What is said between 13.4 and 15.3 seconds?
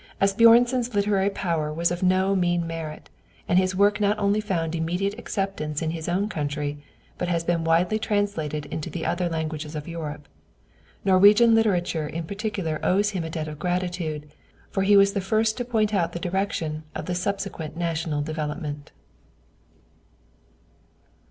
of gratitude, for he was the